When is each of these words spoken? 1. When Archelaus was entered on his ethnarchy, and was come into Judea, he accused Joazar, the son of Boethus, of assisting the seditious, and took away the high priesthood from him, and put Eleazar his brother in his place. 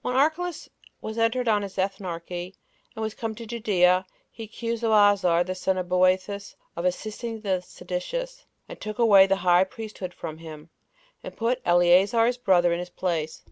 1. 0.00 0.14
When 0.14 0.18
Archelaus 0.22 0.70
was 1.02 1.18
entered 1.18 1.48
on 1.48 1.60
his 1.60 1.76
ethnarchy, 1.76 2.54
and 2.94 3.02
was 3.02 3.12
come 3.12 3.32
into 3.32 3.44
Judea, 3.44 4.06
he 4.30 4.44
accused 4.44 4.82
Joazar, 4.82 5.44
the 5.44 5.54
son 5.54 5.76
of 5.76 5.86
Boethus, 5.86 6.54
of 6.76 6.86
assisting 6.86 7.42
the 7.42 7.60
seditious, 7.60 8.46
and 8.70 8.80
took 8.80 8.98
away 8.98 9.26
the 9.26 9.36
high 9.36 9.64
priesthood 9.64 10.14
from 10.14 10.38
him, 10.38 10.70
and 11.22 11.36
put 11.36 11.60
Eleazar 11.66 12.24
his 12.24 12.38
brother 12.38 12.72
in 12.72 12.78
his 12.78 12.88
place. 12.88 13.42